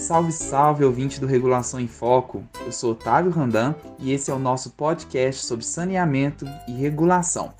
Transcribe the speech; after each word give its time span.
Salve, 0.00 0.32
salve, 0.32 0.82
ouvinte 0.82 1.20
do 1.20 1.26
Regulação 1.26 1.78
em 1.78 1.86
Foco. 1.86 2.42
Eu 2.64 2.72
sou 2.72 2.92
Otávio 2.92 3.30
Randan 3.30 3.74
e 3.98 4.12
esse 4.12 4.30
é 4.30 4.34
o 4.34 4.38
nosso 4.38 4.70
podcast 4.70 5.44
sobre 5.44 5.62
saneamento 5.62 6.46
e 6.66 6.72
regulação. 6.72 7.52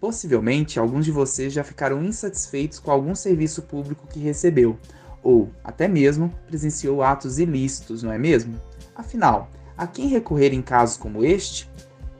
Possivelmente, 0.00 0.80
alguns 0.80 1.04
de 1.04 1.12
vocês 1.12 1.52
já 1.52 1.62
ficaram 1.62 2.02
insatisfeitos 2.02 2.80
com 2.80 2.90
algum 2.90 3.14
serviço 3.14 3.62
público 3.62 4.08
que 4.08 4.18
recebeu, 4.18 4.76
ou 5.22 5.52
até 5.62 5.86
mesmo 5.86 6.34
presenciou 6.48 7.00
atos 7.00 7.38
ilícitos, 7.38 8.02
não 8.02 8.12
é 8.12 8.18
mesmo? 8.18 8.60
Afinal, 8.96 9.48
a 9.78 9.86
quem 9.86 10.08
recorrer 10.08 10.52
em 10.52 10.60
casos 10.60 10.96
como 10.96 11.24
este? 11.24 11.70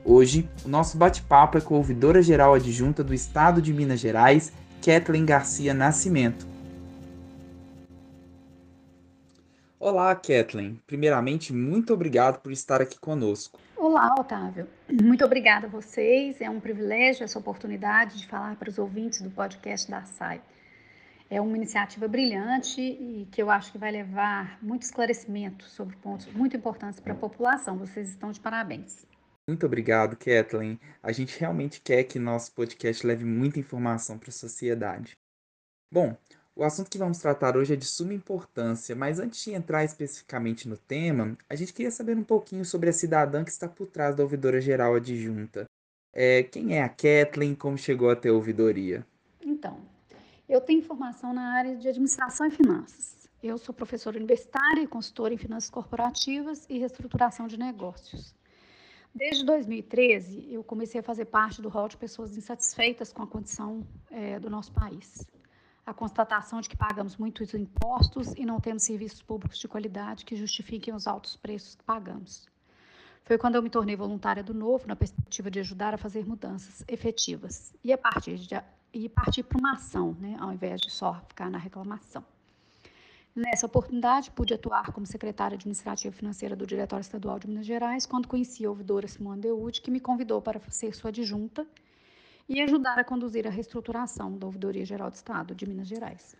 Hoje, 0.05 0.49
o 0.63 0.69
nosso 0.69 0.97
bate-papo 0.97 1.57
é 1.57 1.61
com 1.61 1.75
a 1.75 1.79
ouvidora 1.79 2.21
geral 2.21 2.53
adjunta 2.53 3.03
do 3.03 3.13
Estado 3.13 3.61
de 3.61 3.73
Minas 3.73 3.99
Gerais, 3.99 4.53
Kathleen 4.81 5.25
Garcia 5.25 5.73
Nascimento. 5.73 6.56
Olá, 9.79 10.15
Kathleen. 10.15 10.81
Primeiramente, 10.87 11.53
muito 11.53 11.93
obrigado 11.93 12.41
por 12.41 12.51
estar 12.51 12.81
aqui 12.81 12.99
conosco. 12.99 13.59
Olá, 13.75 14.15
Otávio. 14.17 14.67
Muito 14.89 15.23
obrigada 15.23 15.67
a 15.67 15.69
vocês. 15.69 16.41
É 16.41 16.49
um 16.49 16.59
privilégio 16.59 17.23
essa 17.23 17.37
oportunidade 17.37 18.17
de 18.17 18.25
falar 18.25 18.55
para 18.55 18.69
os 18.69 18.79
ouvintes 18.79 19.21
do 19.21 19.29
podcast 19.29 19.89
da 19.89 20.03
SAI. 20.03 20.41
É 21.29 21.39
uma 21.39 21.55
iniciativa 21.55 22.07
brilhante 22.07 22.81
e 22.81 23.27
que 23.31 23.39
eu 23.39 23.51
acho 23.51 23.71
que 23.71 23.77
vai 23.77 23.91
levar 23.91 24.57
muito 24.63 24.81
esclarecimento 24.81 25.65
sobre 25.65 25.95
pontos 25.97 26.25
muito 26.33 26.57
importantes 26.57 26.99
para 26.99 27.13
a 27.13 27.17
população. 27.17 27.77
Vocês 27.77 28.09
estão 28.09 28.31
de 28.31 28.39
parabéns. 28.39 29.05
Muito 29.47 29.63
obrigado, 29.67 30.17
Kathleen. 30.17 30.79
A 31.03 31.11
gente 31.11 31.39
realmente 31.39 31.81
quer 31.81 32.03
que 32.05 32.17
nosso 32.17 32.51
podcast 32.53 33.05
leve 33.05 33.23
muita 33.23 33.59
informação 33.59 34.17
para 34.17 34.29
a 34.29 34.33
sociedade. 34.33 35.15
Bom, 35.93 36.17
o 36.57 36.63
assunto 36.63 36.89
que 36.89 36.97
vamos 36.97 37.19
tratar 37.19 37.55
hoje 37.55 37.73
é 37.73 37.75
de 37.75 37.85
suma 37.85 38.15
importância, 38.15 38.95
mas 38.95 39.19
antes 39.19 39.43
de 39.43 39.53
entrar 39.53 39.83
especificamente 39.83 40.67
no 40.67 40.75
tema, 40.75 41.37
a 41.47 41.55
gente 41.55 41.71
queria 41.71 41.91
saber 41.91 42.17
um 42.17 42.23
pouquinho 42.23 42.65
sobre 42.65 42.89
a 42.89 42.93
cidadã 42.93 43.43
que 43.43 43.51
está 43.51 43.69
por 43.69 43.85
trás 43.85 44.15
da 44.15 44.23
ouvidora 44.23 44.59
geral 44.59 44.95
adjunta. 44.95 45.65
É, 46.11 46.41
quem 46.41 46.75
é 46.75 46.81
a 46.81 46.89
Kathleen? 46.89 47.53
Como 47.53 47.77
chegou 47.77 48.09
até 48.09 48.29
a 48.29 48.33
ouvidoria? 48.33 49.05
Então, 49.39 49.79
eu 50.49 50.59
tenho 50.59 50.81
formação 50.81 51.31
na 51.31 51.53
área 51.53 51.75
de 51.75 51.87
administração 51.87 52.47
e 52.47 52.51
finanças. 52.51 53.29
Eu 53.43 53.59
sou 53.59 53.73
professora 53.73 54.17
universitária 54.17 54.81
e 54.81 54.87
consultora 54.87 55.35
em 55.35 55.37
finanças 55.37 55.69
corporativas 55.69 56.65
e 56.67 56.79
reestruturação 56.79 57.45
de 57.45 57.55
negócios. 57.55 58.33
Desde 59.13 59.45
2013, 59.45 60.47
eu 60.51 60.63
comecei 60.63 61.01
a 61.01 61.03
fazer 61.03 61.25
parte 61.25 61.61
do 61.61 61.69
rol 61.69 61.87
de 61.87 61.97
pessoas 61.97 62.35
insatisfeitas 62.35 63.13
com 63.13 63.21
a 63.21 63.27
condição 63.27 63.85
é, 64.09 64.39
do 64.39 64.49
nosso 64.49 64.71
país 64.71 65.23
a 65.87 65.93
constatação 65.93 66.59
de 66.59 66.67
que 66.67 66.75
pagamos 66.75 67.15
muitos 67.15 67.53
impostos 67.53 68.33
e 68.35 68.45
não 68.45 68.59
temos 68.59 68.83
serviços 68.83 69.21
públicos 69.21 69.57
de 69.57 69.69
qualidade 69.69 70.25
que 70.25 70.35
justifiquem 70.35 70.93
os 70.93 71.07
altos 71.07 71.37
preços 71.37 71.75
que 71.75 71.83
pagamos. 71.85 72.45
Foi 73.23 73.37
quando 73.37 73.55
eu 73.55 73.63
me 73.63 73.69
tornei 73.69 73.95
voluntária 73.95 74.43
do 74.43 74.53
Novo, 74.53 74.85
na 74.85 74.97
perspectiva 74.97 75.49
de 75.49 75.61
ajudar 75.61 75.93
a 75.93 75.97
fazer 75.97 76.27
mudanças 76.27 76.83
efetivas 76.89 77.73
e 77.81 77.93
a 77.93 77.97
partir 77.97 78.37
de 78.37 78.61
e 78.93 79.07
partir 79.07 79.43
para 79.43 79.57
uma 79.57 79.73
ação, 79.73 80.15
né, 80.19 80.35
ao 80.39 80.51
invés 80.51 80.81
de 80.81 80.89
só 80.89 81.21
ficar 81.27 81.49
na 81.49 81.57
reclamação. 81.57 82.23
Nessa 83.35 83.65
oportunidade, 83.65 84.31
pude 84.31 84.53
atuar 84.53 84.91
como 84.91 85.05
secretária 85.05 85.55
administrativa 85.55 86.13
financeira 86.13 86.55
do 86.55 86.65
Diretório 86.65 87.01
Estadual 87.01 87.37
de 87.37 87.47
Minas 87.47 87.65
Gerais, 87.65 88.05
quando 88.05 88.27
conheci 88.27 88.65
a 88.65 88.69
ouvidora 88.69 89.07
Simone 89.07 89.41
Deude, 89.41 89.81
que 89.81 89.91
me 89.91 89.99
convidou 89.99 90.41
para 90.41 90.59
ser 90.69 90.95
sua 90.95 91.09
adjunta 91.09 91.67
e 92.47 92.61
ajudar 92.61 92.97
a 92.97 93.03
conduzir 93.03 93.45
a 93.45 93.49
reestruturação 93.49 94.37
da 94.37 94.45
Ouvidoria 94.45 94.85
Geral 94.85 95.09
do 95.09 95.15
Estado 95.15 95.53
de 95.53 95.67
Minas 95.67 95.87
Gerais. 95.87 96.35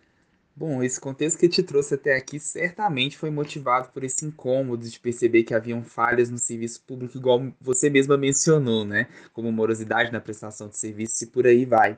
Bom, 0.58 0.82
esse 0.82 1.00
contexto 1.00 1.38
que 1.38 1.48
te 1.48 1.62
trouxe 1.62 1.94
até 1.94 2.16
aqui 2.16 2.40
certamente 2.40 3.16
foi 3.16 3.30
motivado 3.30 3.90
por 3.90 4.02
esse 4.02 4.26
incômodo 4.26 4.88
de 4.88 4.98
perceber 4.98 5.44
que 5.44 5.54
haviam 5.54 5.84
falhas 5.84 6.30
no 6.30 6.36
serviço 6.36 6.82
público, 6.84 7.16
igual 7.16 7.52
você 7.60 7.88
mesma 7.88 8.16
mencionou, 8.16 8.84
né? 8.84 9.06
Como 9.32 9.52
morosidade 9.52 10.10
na 10.10 10.20
prestação 10.20 10.68
de 10.68 10.76
serviços 10.76 11.22
e 11.22 11.26
por 11.28 11.46
aí 11.46 11.64
vai. 11.64 11.96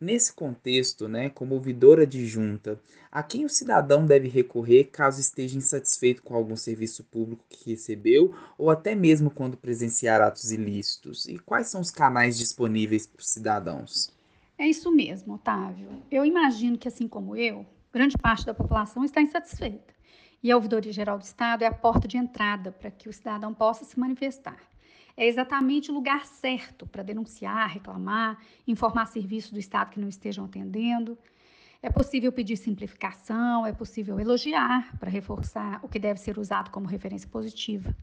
Nesse 0.00 0.32
contexto, 0.32 1.08
né, 1.08 1.30
como 1.30 1.56
ouvidora 1.56 2.04
adjunta, 2.04 2.80
a 3.10 3.24
quem 3.24 3.44
o 3.44 3.48
cidadão 3.48 4.06
deve 4.06 4.28
recorrer 4.28 4.84
caso 4.84 5.20
esteja 5.20 5.58
insatisfeito 5.58 6.22
com 6.22 6.36
algum 6.36 6.54
serviço 6.54 7.02
público 7.02 7.44
que 7.48 7.70
recebeu 7.70 8.32
ou 8.56 8.70
até 8.70 8.94
mesmo 8.94 9.32
quando 9.32 9.56
presenciar 9.56 10.20
atos 10.20 10.52
ilícitos? 10.52 11.26
E 11.26 11.40
quais 11.40 11.66
são 11.66 11.80
os 11.80 11.90
canais 11.90 12.38
disponíveis 12.38 13.04
para 13.04 13.20
os 13.20 13.28
cidadãos? 13.28 14.14
É 14.56 14.68
isso 14.68 14.92
mesmo, 14.92 15.34
Otávio. 15.34 15.88
Eu 16.08 16.24
imagino 16.24 16.78
que, 16.78 16.86
assim 16.86 17.08
como 17.08 17.36
eu, 17.36 17.66
grande 17.96 18.16
parte 18.18 18.44
da 18.44 18.54
população 18.54 19.04
está 19.04 19.20
insatisfeita. 19.20 19.94
E 20.42 20.52
a 20.52 20.56
Ouvidoria 20.56 20.92
Geral 20.92 21.18
do 21.18 21.24
Estado 21.24 21.62
é 21.62 21.66
a 21.66 21.74
porta 21.74 22.06
de 22.06 22.16
entrada 22.16 22.70
para 22.70 22.90
que 22.90 23.08
o 23.08 23.12
cidadão 23.12 23.54
possa 23.54 23.84
se 23.84 23.98
manifestar 23.98 24.58
é 25.16 25.26
exatamente 25.26 25.90
o 25.90 25.94
lugar 25.94 26.26
certo 26.26 26.86
para 26.86 27.02
denunciar, 27.02 27.70
reclamar, 27.70 28.38
informar 28.66 29.06
serviços 29.06 29.50
do 29.50 29.58
Estado 29.58 29.90
que 29.90 29.98
não 29.98 30.08
estejam 30.08 30.44
atendendo. 30.44 31.16
É 31.82 31.90
possível 31.90 32.30
pedir 32.30 32.56
simplificação, 32.56 33.66
é 33.66 33.72
possível 33.72 34.20
elogiar 34.20 34.96
para 34.98 35.10
reforçar 35.10 35.80
o 35.82 35.88
que 35.88 35.98
deve 35.98 36.20
ser 36.20 36.38
usado 36.38 36.70
como 36.70 36.86
referência 36.86 37.28
positiva. 37.28 37.96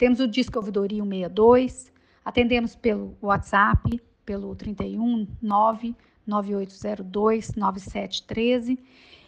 Temos 0.00 0.18
o 0.18 0.26
Disco 0.26 0.58
Ouvidoria 0.58 1.02
162. 1.02 1.92
Atendemos 2.24 2.74
pelo 2.74 3.14
WhatsApp, 3.20 4.00
pelo 4.24 4.56
31 4.56 5.28
9 5.42 5.94
9802-9713. 6.26 8.78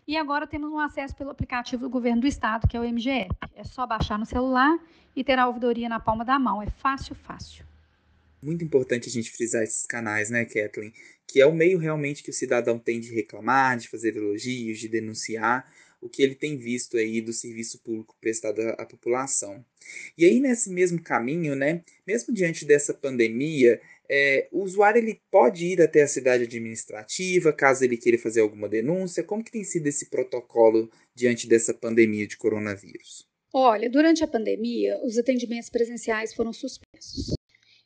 E 0.08 0.16
agora 0.16 0.46
temos 0.46 0.72
um 0.72 0.78
acesso 0.78 1.14
pelo 1.14 1.28
aplicativo 1.28 1.82
do 1.82 1.90
Governo 1.90 2.22
do 2.22 2.26
Estado, 2.26 2.66
que 2.66 2.74
é 2.74 2.80
o 2.80 2.84
MGF. 2.84 3.28
É 3.54 3.64
só 3.64 3.86
baixar 3.86 4.18
no 4.18 4.24
celular 4.24 4.78
e 5.14 5.22
ter 5.22 5.38
a 5.38 5.46
ouvidoria 5.46 5.90
na 5.90 6.00
palma 6.00 6.24
da 6.24 6.38
mão. 6.38 6.62
É 6.62 6.70
fácil, 6.70 7.14
fácil. 7.16 7.66
Muito 8.42 8.64
importante 8.64 9.10
a 9.10 9.12
gente 9.12 9.30
frisar 9.30 9.62
esses 9.62 9.84
canais, 9.84 10.30
né, 10.30 10.46
Kathleen? 10.46 10.94
Que 11.28 11.42
é 11.42 11.46
o 11.46 11.52
meio 11.52 11.78
realmente 11.78 12.22
que 12.22 12.30
o 12.30 12.34
cidadão 12.34 12.78
tem 12.78 12.98
de 12.98 13.14
reclamar, 13.14 13.76
de 13.76 13.90
fazer 13.90 14.16
elogios, 14.16 14.78
de 14.78 14.88
denunciar 14.88 15.70
o 16.02 16.08
que 16.08 16.22
ele 16.22 16.34
tem 16.34 16.58
visto 16.58 16.96
aí 16.96 17.20
do 17.20 17.32
serviço 17.32 17.80
público 17.80 18.16
prestado 18.20 18.60
à 18.60 18.84
população. 18.84 19.64
E 20.18 20.24
aí, 20.24 20.40
nesse 20.40 20.68
mesmo 20.68 21.00
caminho, 21.00 21.54
né, 21.54 21.82
mesmo 22.06 22.34
diante 22.34 22.64
dessa 22.64 22.92
pandemia, 22.92 23.80
é, 24.10 24.48
o 24.50 24.62
usuário 24.62 24.98
ele 24.98 25.20
pode 25.30 25.64
ir 25.64 25.80
até 25.80 26.02
a 26.02 26.08
cidade 26.08 26.44
administrativa 26.44 27.52
caso 27.52 27.84
ele 27.84 27.96
queira 27.96 28.18
fazer 28.18 28.40
alguma 28.40 28.68
denúncia? 28.68 29.22
Como 29.22 29.44
que 29.44 29.52
tem 29.52 29.64
sido 29.64 29.86
esse 29.86 30.10
protocolo 30.10 30.90
diante 31.14 31.48
dessa 31.48 31.72
pandemia 31.72 32.26
de 32.26 32.36
coronavírus? 32.36 33.26
Olha, 33.54 33.88
durante 33.88 34.24
a 34.24 34.28
pandemia, 34.28 34.98
os 35.04 35.16
atendimentos 35.18 35.70
presenciais 35.70 36.34
foram 36.34 36.52
suspensos. 36.52 37.34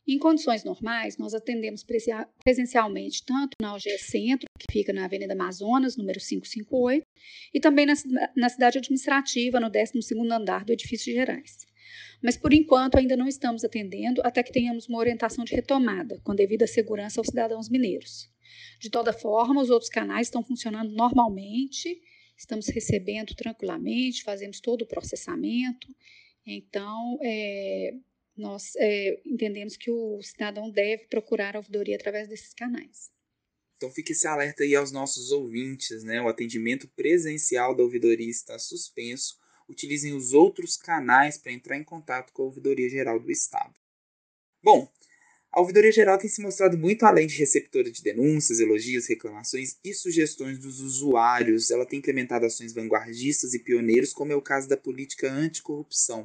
Em 0.08 0.18
condições 0.18 0.62
normais, 0.62 1.18
nós 1.18 1.34
atendemos 1.34 1.84
presencialmente 2.44 3.24
tanto 3.24 3.56
na 3.60 3.74
UGE 3.74 3.98
Centro, 3.98 4.46
que 4.56 4.72
fica 4.72 4.92
na 4.92 5.04
Avenida 5.04 5.32
Amazonas, 5.32 5.96
número 5.96 6.20
558, 6.20 7.04
e 7.52 7.58
também 7.58 7.86
na, 7.86 8.48
cidade 8.48 8.78
administrativa, 8.78 9.58
no 9.58 9.68
12º 9.68 10.32
andar 10.32 10.64
do 10.64 10.72
edifício 10.72 11.12
Gerais. 11.12 11.66
Mas, 12.22 12.36
por 12.36 12.52
enquanto, 12.52 12.98
ainda 12.98 13.16
não 13.16 13.26
estamos 13.26 13.64
atendendo 13.64 14.20
até 14.24 14.44
que 14.44 14.52
tenhamos 14.52 14.88
uma 14.88 14.98
orientação 14.98 15.44
de 15.44 15.54
retomada, 15.54 16.20
com 16.22 16.36
devida 16.36 16.68
segurança 16.68 17.20
aos 17.20 17.26
cidadãos 17.26 17.68
mineiros. 17.68 18.30
De 18.78 18.88
toda 18.88 19.12
forma, 19.12 19.60
os 19.60 19.70
outros 19.70 19.90
canais 19.90 20.28
estão 20.28 20.42
funcionando 20.42 20.92
normalmente, 20.92 22.00
estamos 22.38 22.68
recebendo 22.68 23.34
tranquilamente, 23.34 24.22
fazemos 24.22 24.60
todo 24.60 24.82
o 24.82 24.86
processamento. 24.86 25.88
Então, 26.46 27.18
é, 27.22 27.92
nós 28.36 28.74
é, 28.76 29.20
entendemos 29.24 29.76
que 29.76 29.90
o 29.90 30.20
cidadão 30.22 30.70
deve 30.70 31.06
procurar 31.06 31.56
a 31.56 31.58
ouvidoria 31.58 31.96
através 31.96 32.28
desses 32.28 32.52
canais. 32.54 33.10
Então 33.76 33.90
fique 33.90 34.12
esse 34.12 34.26
alerta 34.26 34.62
aí 34.62 34.74
aos 34.74 34.90
nossos 34.90 35.32
ouvintes, 35.32 36.02
né? 36.02 36.20
O 36.20 36.28
atendimento 36.28 36.88
presencial 36.88 37.74
da 37.74 37.82
ouvidoria 37.82 38.30
está 38.30 38.58
suspenso 38.58 39.38
utilizem 39.68 40.14
os 40.14 40.32
outros 40.32 40.76
canais 40.76 41.36
para 41.38 41.52
entrar 41.52 41.76
em 41.76 41.84
contato 41.84 42.32
com 42.32 42.42
a 42.42 42.46
Ouvidoria 42.46 42.88
Geral 42.88 43.18
do 43.18 43.30
Estado. 43.30 43.74
Bom, 44.62 44.90
a 45.52 45.60
Ouvidoria 45.60 45.92
Geral 45.92 46.18
tem 46.18 46.28
se 46.28 46.42
mostrado 46.42 46.76
muito 46.76 47.04
além 47.04 47.26
de 47.26 47.36
receptora 47.36 47.90
de 47.90 48.02
denúncias, 48.02 48.60
elogios, 48.60 49.06
reclamações 49.06 49.78
e 49.82 49.94
sugestões 49.94 50.58
dos 50.58 50.80
usuários. 50.80 51.70
Ela 51.70 51.86
tem 51.86 51.98
implementado 51.98 52.44
ações 52.44 52.72
vanguardistas 52.72 53.54
e 53.54 53.58
pioneiros, 53.58 54.12
como 54.12 54.32
é 54.32 54.36
o 54.36 54.42
caso 54.42 54.68
da 54.68 54.76
política 54.76 55.30
anticorrupção. 55.30 56.22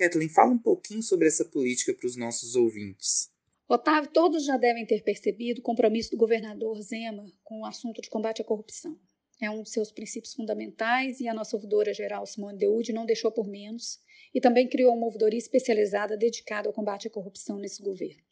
Kathleen, 0.00 0.28
fala 0.28 0.52
um 0.52 0.58
pouquinho 0.58 1.02
sobre 1.02 1.28
essa 1.28 1.44
política 1.44 1.94
para 1.94 2.06
os 2.06 2.16
nossos 2.16 2.56
ouvintes. 2.56 3.30
Otávio, 3.68 4.10
todos 4.10 4.44
já 4.44 4.56
devem 4.56 4.84
ter 4.84 5.02
percebido 5.02 5.60
o 5.60 5.62
compromisso 5.62 6.10
do 6.10 6.16
governador 6.16 6.80
Zema 6.80 7.26
com 7.44 7.60
o 7.60 7.66
assunto 7.66 8.00
de 8.02 8.10
combate 8.10 8.42
à 8.42 8.44
corrupção 8.44 8.98
é 9.40 9.50
um 9.50 9.62
dos 9.62 9.72
seus 9.72 9.90
princípios 9.90 10.34
fundamentais 10.34 11.18
e 11.20 11.26
a 11.26 11.34
nossa 11.34 11.56
ouvidora 11.56 11.94
geral, 11.94 12.26
Simone 12.26 12.58
Deude, 12.58 12.92
não 12.92 13.06
deixou 13.06 13.32
por 13.32 13.48
menos 13.48 13.98
e 14.34 14.40
também 14.40 14.68
criou 14.68 14.94
uma 14.94 15.06
ouvidoria 15.06 15.38
especializada 15.38 16.16
dedicada 16.16 16.68
ao 16.68 16.74
combate 16.74 17.08
à 17.08 17.10
corrupção 17.10 17.58
nesse 17.58 17.82
governo. 17.82 18.22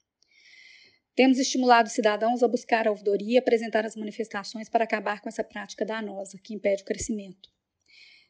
Temos 1.15 1.39
estimulado 1.39 1.89
cidadãos 1.89 2.43
a 2.43 2.49
buscar 2.49 2.87
a 2.87 2.91
ouvidoria 2.91 3.35
e 3.35 3.39
apresentar 3.39 3.85
as 3.85 3.97
manifestações 3.97 4.69
para 4.69 4.85
acabar 4.85 5.21
com 5.21 5.29
essa 5.29 5.43
prática 5.43 5.85
danosa 5.85 6.39
que 6.39 6.55
impede 6.55 6.83
o 6.83 6.87
crescimento. 6.87 7.51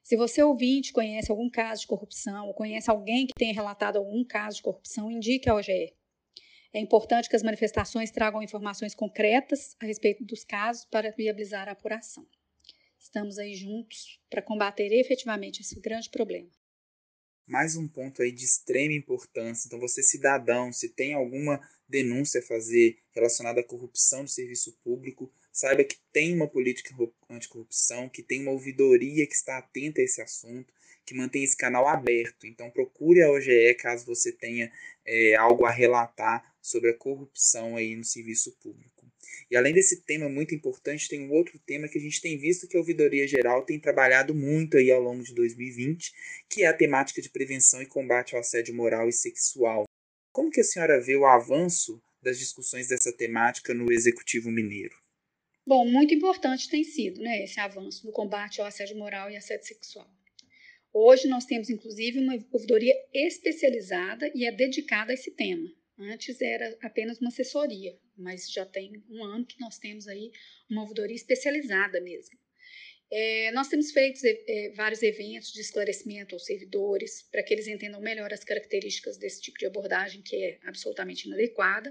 Se 0.09 0.17
você 0.17 0.43
ouvinte 0.43 0.91
conhece 0.91 1.31
algum 1.31 1.51
caso 1.51 1.83
de 1.83 1.87
corrupção 1.87 2.47
ou 2.47 2.55
conhece 2.55 2.91
alguém 2.91 3.27
que 3.27 3.35
tenha 3.35 3.53
relatado 3.53 3.99
algum 3.99 4.25
caso 4.25 4.57
de 4.57 4.63
corrupção, 4.63 5.11
indique 5.11 5.51
a 5.51 5.55
OGE. 5.55 5.93
É 6.73 6.81
importante 6.81 7.29
que 7.29 7.37
as 7.37 7.43
manifestações 7.43 8.11
tragam 8.11 8.43
informações 8.43 8.95
concretas 8.95 9.77
a 9.79 9.85
respeito 9.85 10.25
dos 10.25 10.45
casos 10.45 10.87
para 10.87 11.11
viabilizar 11.11 11.69
a 11.69 11.73
apuração. 11.73 12.27
Estamos 12.99 13.37
aí 13.37 13.55
juntos 13.55 14.19
para 14.31 14.41
combater 14.41 14.91
efetivamente 14.93 15.61
esse 15.61 15.79
grande 15.79 16.09
problema. 16.09 16.49
Mais 17.49 17.77
um 17.77 17.89
ponto 17.89 18.21
aí 18.21 18.31
de 18.31 18.45
extrema 18.45 18.93
importância. 18.93 19.67
Então, 19.67 19.81
você, 19.81 20.03
cidadão, 20.03 20.71
se 20.71 20.91
tem 20.91 21.15
alguma 21.15 21.59
denúncia 21.89 22.41
a 22.41 22.45
fazer 22.45 22.99
relacionada 23.11 23.61
à 23.61 23.65
corrupção 23.65 24.23
do 24.23 24.29
serviço 24.29 24.77
público, 24.85 25.33
saiba 25.51 25.83
que 25.83 25.97
tem 26.13 26.35
uma 26.35 26.47
política 26.47 26.95
anticorrupção, 27.31 28.07
que 28.07 28.23
tem 28.23 28.43
uma 28.43 28.51
ouvidoria 28.51 29.27
que 29.27 29.35
está 29.35 29.57
atenta 29.57 30.03
a 30.03 30.05
esse 30.05 30.21
assunto, 30.21 30.71
que 31.07 31.15
mantém 31.15 31.43
esse 31.43 31.57
canal 31.57 31.89
aberto. 31.89 32.47
Então 32.47 32.71
procure 32.71 33.23
a 33.23 33.31
OGE 33.31 33.75
caso 33.77 34.05
você 34.05 34.31
tenha 34.31 34.71
é, 35.07 35.35
algo 35.37 35.65
a 35.65 35.71
relatar 35.71 36.55
sobre 36.61 36.91
a 36.91 36.95
corrupção 36.95 37.77
aí 37.77 37.97
no 37.97 38.05
serviço 38.05 38.53
público. 38.61 38.98
E 39.51 39.57
além 39.57 39.73
desse 39.73 40.03
tema 40.03 40.29
muito 40.29 40.55
importante, 40.55 41.09
tem 41.09 41.21
um 41.23 41.33
outro 41.33 41.59
tema 41.61 41.89
que 41.89 41.99
a 41.99 42.01
gente 42.01 42.21
tem 42.21 42.37
visto 42.37 42.69
que 42.69 42.77
a 42.77 42.81
Ouvidoria 42.81 43.27
Geral 43.27 43.65
tem 43.65 43.81
trabalhado 43.81 44.35
muito 44.35 44.77
aí 44.77 44.91
ao 44.91 45.01
longo 45.01 45.23
de 45.23 45.35
2020, 45.35 46.13
que 46.49 46.65
é 46.65 46.67
a 46.67 46.77
temática 46.77 47.23
de 47.23 47.31
prevenção 47.31 47.81
e 47.81 47.87
combate 47.87 48.35
ao 48.35 48.41
assédio 48.41 48.75
moral 48.75 49.09
e 49.09 49.13
sexual. 49.13 49.85
Como 50.31 50.51
que 50.51 50.61
a 50.61 50.65
senhora 50.65 51.01
vê 51.01 51.17
o 51.17 51.25
avanço 51.25 52.01
das 52.23 52.39
discussões 52.39 52.89
dessa 52.89 53.13
temática 53.13 53.73
no 53.73 53.91
Executivo 53.91 54.51
Mineiro? 54.51 54.95
Bom, 55.67 55.87
muito 55.87 56.15
importante 56.15 56.69
tem 56.69 56.85
sido 56.85 57.21
né, 57.21 57.45
esse 57.45 57.59
avanço 57.59 58.07
no 58.07 58.13
combate 58.13 58.61
ao 58.61 58.67
assédio 58.67 58.97
moral 58.97 59.31
e 59.31 59.37
assédio 59.37 59.67
sexual. 59.67 60.09
Hoje 60.93 61.29
nós 61.29 61.45
temos, 61.45 61.71
inclusive, 61.71 62.19
uma 62.19 62.35
ouvidoria 62.51 62.95
especializada 63.13 64.31
e 64.35 64.47
é 64.47 64.53
dedicada 64.53 65.11
a 65.11 65.15
esse 65.15 65.31
tema. 65.31 65.71
Antes 65.99 66.41
era 66.41 66.79
apenas 66.81 67.19
uma 67.19 67.29
assessoria, 67.29 67.99
mas 68.17 68.51
já 68.51 68.65
tem 68.65 69.03
um 69.11 69.25
ano 69.25 69.45
que 69.45 69.61
nós 69.61 69.79
temos 69.79 70.07
aí 70.07 70.31
uma 70.71 70.83
ouvidoria 70.83 71.17
especializada 71.17 72.01
mesmo. 72.01 72.39
É, 73.11 73.51
nós 73.53 73.69
temos 73.69 73.91
feito 73.91 74.21
é, 74.25 74.71
vários 74.77 75.03
eventos 75.03 75.51
de 75.51 75.61
esclarecimento 75.61 76.35
aos 76.35 76.45
servidores 76.45 77.23
para 77.33 77.43
que 77.43 77.53
eles 77.55 77.67
entendam 77.67 78.01
melhor 78.01 78.33
as 78.33 78.45
características 78.45 79.17
desse 79.17 79.41
tipo 79.41 79.59
de 79.59 79.67
abordagem 79.67 80.23
que 80.23 80.37
é 80.37 80.59
absolutamente 80.63 81.27
inadequada 81.27 81.91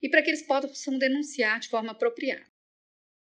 e 0.00 0.08
para 0.08 0.22
que 0.22 0.30
eles 0.30 0.42
possam 0.42 0.98
denunciar 0.98 1.60
de 1.60 1.68
forma 1.68 1.92
apropriada. 1.92 2.50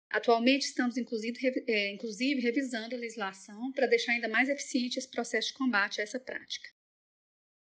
Atualmente 0.10 0.64
estamos, 0.64 0.98
inclusive, 0.98 1.38
é, 1.68 1.92
inclusive 1.92 2.40
revisando 2.40 2.96
a 2.96 3.00
legislação 3.00 3.72
para 3.72 3.88
deixar 3.88 4.12
ainda 4.12 4.28
mais 4.28 4.48
eficiente 4.48 5.00
esse 5.00 5.10
processo 5.10 5.50
de 5.50 5.54
combate 5.56 6.00
a 6.00 6.04
essa 6.04 6.20
prática. 6.20 6.70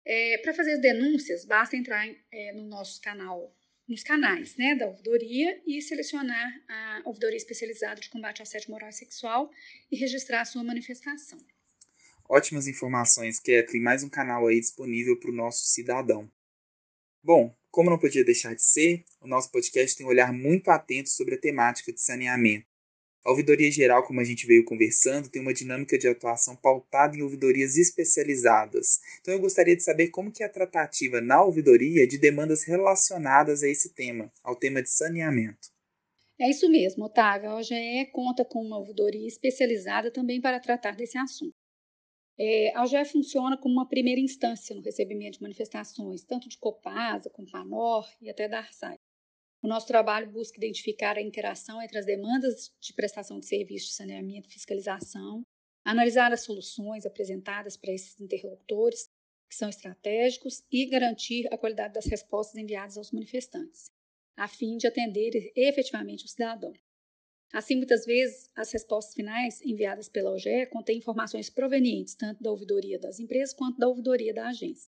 É, 0.05 0.37
para 0.39 0.53
fazer 0.53 0.73
as 0.73 0.81
denúncias, 0.81 1.45
basta 1.45 1.75
entrar 1.75 2.07
é, 2.31 2.53
no 2.53 2.63
nosso 2.63 3.01
canal, 3.01 3.55
nos 3.87 4.03
canais 4.03 4.55
né, 4.57 4.75
da 4.75 4.87
ouvidoria 4.87 5.61
e 5.65 5.81
selecionar 5.81 6.51
a 6.67 7.01
ouvidoria 7.05 7.37
especializada 7.37 7.99
de 7.99 8.09
combate 8.09 8.39
ao 8.39 8.43
assédio 8.43 8.71
moral 8.71 8.89
e 8.89 8.93
sexual 8.93 9.51
e 9.91 9.97
registrar 9.97 10.41
a 10.41 10.45
sua 10.45 10.63
manifestação. 10.63 11.39
Ótimas 12.27 12.67
informações, 12.67 13.39
Kathleen. 13.39 13.81
Mais 13.81 14.03
um 14.03 14.09
canal 14.09 14.45
aí 14.45 14.59
disponível 14.59 15.19
para 15.19 15.31
o 15.31 15.33
nosso 15.33 15.65
cidadão. 15.65 16.31
Bom, 17.23 17.55
como 17.71 17.89
não 17.89 17.97
podia 17.97 18.23
deixar 18.23 18.53
de 18.53 18.61
ser, 18.61 19.03
o 19.19 19.27
nosso 19.27 19.51
podcast 19.51 19.97
tem 19.97 20.05
um 20.05 20.09
olhar 20.09 20.31
muito 20.31 20.69
atento 20.69 21.09
sobre 21.09 21.35
a 21.35 21.39
temática 21.39 21.91
de 21.91 21.99
saneamento. 21.99 22.68
A 23.25 23.31
ouvidoria 23.31 23.69
geral, 23.69 24.03
como 24.03 24.21
a 24.21 24.23
gente 24.23 24.47
veio 24.47 24.63
conversando, 24.63 25.29
tem 25.29 25.41
uma 25.41 25.53
dinâmica 25.53 25.97
de 25.97 26.07
atuação 26.07 26.55
pautada 26.55 27.17
em 27.17 27.21
ouvidorias 27.21 27.75
especializadas. 27.75 28.99
Então 29.19 29.33
eu 29.33 29.39
gostaria 29.39 29.75
de 29.75 29.83
saber 29.83 30.07
como 30.07 30.31
que 30.31 30.41
é 30.41 30.45
a 30.45 30.51
tratativa 30.51 31.19
na 31.19 31.43
ouvidoria 31.43 32.07
de 32.07 32.17
demandas 32.17 32.63
relacionadas 32.63 33.61
a 33.61 33.67
esse 33.67 33.93
tema, 33.93 34.31
ao 34.43 34.55
tema 34.55 34.81
de 34.81 34.89
saneamento. 34.89 35.69
É 36.39 36.49
isso 36.49 36.69
mesmo, 36.71 37.03
Otávio. 37.03 37.49
A 37.49 37.57
OGE 37.57 38.05
conta 38.13 38.45
com 38.45 38.61
uma 38.65 38.77
ouvidoria 38.77 39.27
especializada 39.27 40.09
também 40.09 40.39
para 40.39 40.59
tratar 40.59 40.95
desse 40.95 41.17
assunto. 41.17 41.53
É, 42.37 42.73
a 42.73 42.83
OGE 42.83 43.03
funciona 43.03 43.57
como 43.57 43.73
uma 43.73 43.89
primeira 43.89 44.21
instância 44.21 44.73
no 44.73 44.81
recebimento 44.81 45.37
de 45.37 45.41
manifestações, 45.41 46.23
tanto 46.23 46.47
de 46.47 46.57
Copasa, 46.57 47.29
como 47.29 47.51
Panor 47.51 48.07
e 48.21 48.29
até 48.29 48.47
da 48.47 48.59
Arsai. 48.59 48.97
O 49.61 49.67
nosso 49.67 49.87
trabalho 49.87 50.31
busca 50.31 50.57
identificar 50.57 51.17
a 51.17 51.21
interação 51.21 51.81
entre 51.81 51.97
as 51.97 52.05
demandas 52.05 52.71
de 52.79 52.93
prestação 52.93 53.39
de 53.39 53.45
serviços 53.45 53.89
de 53.89 53.95
saneamento 53.95 54.47
e 54.47 54.53
fiscalização, 54.53 55.43
analisar 55.83 56.31
as 56.31 56.41
soluções 56.41 57.05
apresentadas 57.05 57.75
para 57.75 57.93
esses 57.93 58.19
interlocutores, 58.21 59.09
que 59.49 59.55
são 59.55 59.67
estratégicos, 59.67 60.63
e 60.71 60.85
garantir 60.85 61.51
a 61.51 61.57
qualidade 61.57 61.95
das 61.95 62.05
respostas 62.05 62.55
enviadas 62.55 62.97
aos 62.97 63.11
manifestantes, 63.11 63.91
a 64.37 64.47
fim 64.47 64.77
de 64.77 64.87
atender 64.87 65.51
efetivamente 65.55 66.23
o 66.23 66.29
cidadão. 66.29 66.71
Assim, 67.51 67.75
muitas 67.75 68.05
vezes, 68.05 68.49
as 68.55 68.71
respostas 68.71 69.15
finais 69.15 69.59
enviadas 69.61 70.07
pela 70.07 70.31
OGE 70.31 70.67
contêm 70.67 70.99
informações 70.99 71.49
provenientes 71.49 72.13
tanto 72.13 72.41
da 72.41 72.51
ouvidoria 72.51 72.99
das 72.99 73.19
empresas 73.19 73.53
quanto 73.53 73.77
da 73.79 73.87
ouvidoria 73.87 74.33
da 74.33 74.47
agência. 74.47 74.89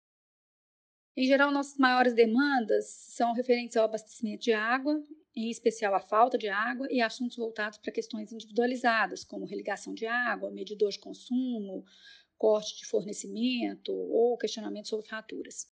Em 1.16 1.26
geral, 1.26 1.52
nossas 1.52 1.78
maiores 1.78 2.12
demandas 2.12 2.86
são 2.86 3.32
referentes 3.32 3.76
ao 3.76 3.84
abastecimento 3.84 4.42
de 4.42 4.52
água, 4.52 5.00
em 5.36 5.48
especial 5.48 5.94
a 5.94 6.00
falta 6.00 6.36
de 6.36 6.48
água, 6.48 6.88
e 6.90 7.00
assuntos 7.00 7.36
voltados 7.36 7.78
para 7.78 7.92
questões 7.92 8.32
individualizadas, 8.32 9.24
como 9.24 9.46
religação 9.46 9.94
de 9.94 10.06
água, 10.06 10.50
medidor 10.50 10.90
de 10.90 10.98
consumo, 10.98 11.84
corte 12.36 12.78
de 12.78 12.86
fornecimento 12.86 13.92
ou 13.92 14.36
questionamento 14.36 14.88
sobre 14.88 15.06
faturas. 15.06 15.72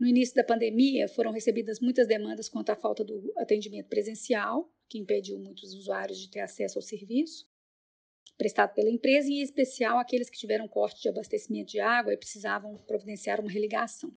No 0.00 0.06
início 0.06 0.34
da 0.34 0.42
pandemia, 0.42 1.08
foram 1.08 1.30
recebidas 1.30 1.78
muitas 1.78 2.08
demandas 2.08 2.48
quanto 2.48 2.70
à 2.70 2.76
falta 2.76 3.04
do 3.04 3.32
atendimento 3.36 3.88
presencial, 3.88 4.72
que 4.88 4.98
impediu 4.98 5.38
muitos 5.38 5.74
usuários 5.74 6.18
de 6.18 6.30
ter 6.30 6.40
acesso 6.40 6.78
ao 6.78 6.82
serviço 6.82 7.46
prestado 8.36 8.74
pela 8.74 8.90
empresa, 8.90 9.28
e 9.28 9.34
em 9.34 9.42
especial 9.42 9.98
aqueles 9.98 10.28
que 10.28 10.38
tiveram 10.38 10.66
corte 10.66 11.02
de 11.02 11.08
abastecimento 11.08 11.70
de 11.70 11.80
água 11.80 12.12
e 12.12 12.16
precisavam 12.16 12.76
providenciar 12.78 13.40
uma 13.40 13.50
religação. 13.50 14.12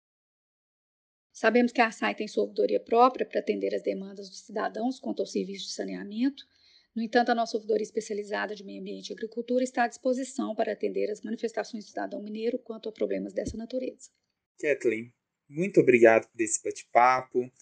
Sabemos 1.37 1.71
que 1.71 1.83
a 1.83 1.91
SAI 1.91 2.15
tem 2.15 2.27
sua 2.27 2.45
ouvidoria 2.45 2.81
própria 2.81 3.27
para 3.27 3.41
atender 3.41 3.75
as 3.75 3.83
demandas 3.83 4.31
dos 4.31 4.41
cidadãos 4.41 4.99
quanto 4.99 5.21
ao 5.21 5.27
serviço 5.27 5.67
de 5.67 5.75
saneamento. 5.75 6.43
No 6.95 7.03
entanto, 7.03 7.29
a 7.29 7.35
nossa 7.35 7.59
ouvidoria 7.59 7.83
especializada 7.83 8.55
de 8.55 8.65
meio 8.65 8.81
ambiente 8.81 9.11
e 9.11 9.13
agricultura 9.13 9.63
está 9.63 9.85
à 9.85 9.87
disposição 9.87 10.55
para 10.55 10.73
atender 10.73 11.11
as 11.11 11.21
manifestações 11.21 11.85
do 11.85 11.89
cidadão 11.89 12.23
mineiro 12.23 12.59
quanto 12.59 12.89
a 12.89 12.93
problemas 12.93 13.35
dessa 13.35 13.55
natureza. 13.55 14.09
Kathleen, 14.59 15.13
muito 15.47 15.79
obrigado 15.79 16.27
por 16.27 16.41
esse 16.41 16.63
bate-papo 16.65 17.53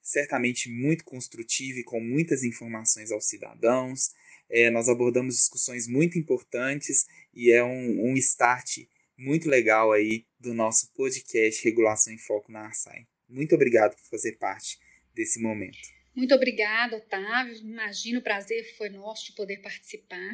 certamente 0.00 0.70
muito 0.70 1.04
construtivo 1.04 1.80
e 1.80 1.84
com 1.84 1.98
muitas 1.98 2.44
informações 2.44 3.10
aos 3.10 3.26
cidadãos. 3.26 4.12
É, 4.48 4.70
nós 4.70 4.88
abordamos 4.88 5.34
discussões 5.34 5.88
muito 5.88 6.16
importantes 6.16 7.06
e 7.34 7.50
é 7.50 7.64
um, 7.64 8.12
um 8.12 8.16
start 8.16 8.86
muito 9.18 9.48
legal 9.48 9.90
aí 9.90 10.24
do 10.38 10.54
nosso 10.54 10.92
podcast 10.92 11.64
Regulação 11.64 12.12
em 12.12 12.18
Foco 12.18 12.52
na 12.52 12.60
Arsai. 12.60 13.04
Muito 13.28 13.54
obrigado 13.54 13.96
por 13.96 14.08
fazer 14.08 14.32
parte 14.38 14.78
desse 15.14 15.40
momento. 15.40 15.96
Muito 16.14 16.34
obrigada, 16.34 16.96
Otávio. 16.96 17.56
Imagino 17.56 18.20
o 18.20 18.22
prazer 18.22 18.64
foi 18.76 18.88
nosso 18.88 19.26
de 19.26 19.32
poder 19.32 19.58
participar. 19.58 20.32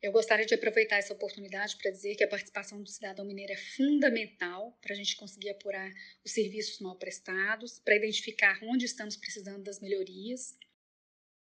Eu 0.00 0.12
gostaria 0.12 0.46
de 0.46 0.54
aproveitar 0.54 0.96
essa 0.96 1.12
oportunidade 1.12 1.76
para 1.76 1.90
dizer 1.90 2.14
que 2.14 2.22
a 2.22 2.28
participação 2.28 2.80
do 2.80 2.88
cidadão 2.88 3.24
mineiro 3.24 3.52
é 3.52 3.56
fundamental 3.56 4.78
para 4.80 4.92
a 4.92 4.96
gente 4.96 5.16
conseguir 5.16 5.50
apurar 5.50 5.90
os 6.24 6.32
serviços 6.32 6.78
mal 6.80 6.96
prestados, 6.96 7.80
para 7.80 7.96
identificar 7.96 8.60
onde 8.62 8.84
estamos 8.84 9.16
precisando 9.16 9.64
das 9.64 9.80
melhorias. 9.80 10.56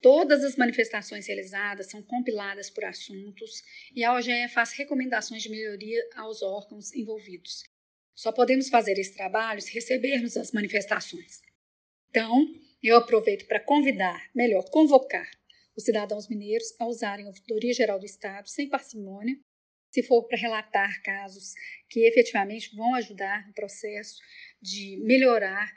Todas 0.01 0.43
as 0.43 0.55
manifestações 0.55 1.25
realizadas 1.25 1.89
são 1.89 2.03
compiladas 2.03 2.69
por 2.69 2.83
assuntos 2.83 3.63
e 3.95 4.03
a 4.03 4.13
OGE 4.13 4.49
faz 4.49 4.73
recomendações 4.73 5.41
de 5.41 5.49
melhoria 5.49 6.07
aos 6.15 6.43
órgãos 6.43 6.93
envolvidos. 6.93 7.63
Só 8.15 8.31
podemos 8.31 8.69
fazer 8.69 8.93
esse 8.99 9.15
trabalho 9.15 9.61
se 9.61 9.73
recebermos 9.73 10.37
as 10.37 10.51
manifestações. 10.51 11.41
Então, 12.09 12.45
eu 12.81 12.97
aproveito 12.97 13.47
para 13.47 13.59
convidar, 13.59 14.29
melhor, 14.35 14.69
convocar 14.69 15.29
os 15.75 15.83
cidadãos 15.83 16.27
mineiros 16.27 16.75
a 16.79 16.85
usarem 16.85 17.25
a 17.25 17.29
Ouvidoria 17.29 17.73
Geral 17.73 17.99
do 17.99 18.05
Estado 18.05 18.47
sem 18.47 18.69
parcimônia, 18.69 19.35
se 19.91 20.03
for 20.03 20.23
para 20.23 20.37
relatar 20.37 21.01
casos 21.01 21.53
que 21.89 22.01
efetivamente 22.01 22.75
vão 22.75 22.93
ajudar 22.95 23.47
no 23.47 23.53
processo 23.53 24.19
de 24.61 24.97
melhorar, 25.03 25.71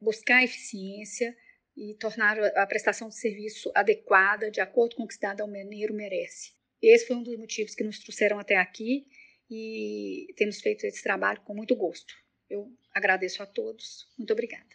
buscar 0.00 0.42
eficiência 0.42 1.36
e 1.76 1.94
tornar 1.94 2.38
a 2.56 2.66
prestação 2.66 3.08
de 3.08 3.16
serviço 3.16 3.70
adequada, 3.74 4.50
de 4.50 4.60
acordo 4.60 4.96
com 4.96 5.04
o 5.04 5.08
que 5.08 5.14
o 5.14 5.16
cidadão 5.16 5.46
mineiro 5.46 5.94
merece. 5.94 6.52
Esse 6.82 7.06
foi 7.06 7.16
um 7.16 7.22
dos 7.22 7.36
motivos 7.36 7.74
que 7.74 7.84
nos 7.84 7.98
trouxeram 7.98 8.38
até 8.38 8.56
aqui 8.56 9.06
e 9.50 10.32
temos 10.36 10.60
feito 10.60 10.84
esse 10.86 11.02
trabalho 11.02 11.40
com 11.42 11.54
muito 11.54 11.74
gosto. 11.74 12.14
Eu 12.48 12.70
agradeço 12.94 13.42
a 13.42 13.46
todos. 13.46 14.06
Muito 14.16 14.32
obrigada. 14.32 14.68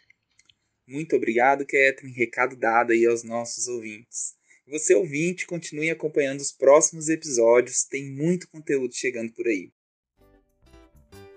Muito 0.86 1.16
obrigado, 1.16 1.64
Catherine. 1.64 2.12
Recado 2.12 2.54
dado 2.56 2.92
aí 2.92 3.06
aos 3.06 3.22
nossos 3.22 3.66
ouvintes. 3.66 4.36
Você, 4.68 4.94
ouvinte, 4.94 5.46
continue 5.46 5.90
acompanhando 5.90 6.40
os 6.40 6.52
próximos 6.52 7.08
episódios, 7.08 7.84
tem 7.84 8.04
muito 8.10 8.48
conteúdo 8.48 8.94
chegando 8.94 9.32
por 9.32 9.46
aí. 9.46 9.70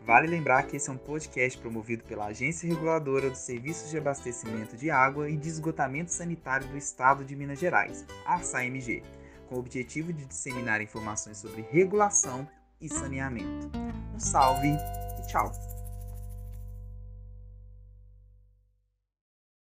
Vale 0.02 0.28
lembrar 0.28 0.64
que 0.64 0.78
esse 0.78 0.90
é 0.90 0.94
um 0.94 0.98
podcast 0.98 1.60
promovido 1.60 2.04
pela 2.06 2.28
Agência 2.28 2.68
Reguladora 2.68 3.30
dos 3.30 3.40
Serviços 3.40 3.92
de 3.92 3.98
Abastecimento 3.98 4.76
de 4.76 4.90
Água 4.90 5.30
e 5.30 5.38
de 5.38 5.48
Esgotamento 5.48 6.12
Sanitário 6.12 6.68
do 6.68 6.78
Estado 6.78 7.24
de 7.24 7.36
Minas 7.36 7.60
Gerais, 7.60 8.04
a 8.26 8.42
SAMG, 8.42 9.04
com 9.48 9.56
o 9.56 9.60
objetivo 9.60 10.12
de 10.12 10.26
disseminar 10.26 10.82
informações 10.82 11.38
sobre 11.38 11.62
regulação 11.62 12.50
e 12.82 12.90
saneamento. 12.90 13.70
Um 14.14 14.20
salve 14.20 14.68
e 14.68 15.28
tchau! 15.28 15.79